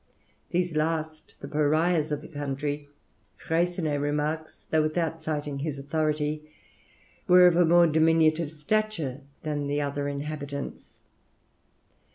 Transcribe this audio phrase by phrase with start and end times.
[0.49, 2.89] These last, the Pariahs of the country,
[3.37, 6.49] Freycinet remarks, though without citing his authority,
[7.27, 11.03] were of a more diminutive stature than the other inhabitants.